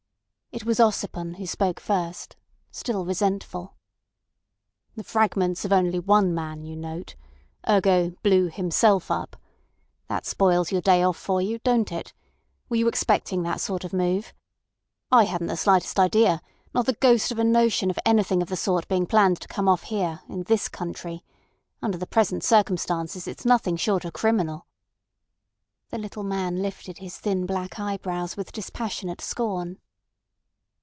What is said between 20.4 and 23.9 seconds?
this country. Under the present circumstances it's nothing